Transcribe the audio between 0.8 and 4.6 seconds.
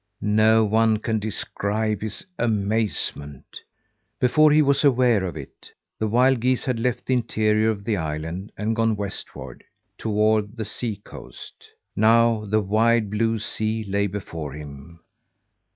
can describe his amazement. Before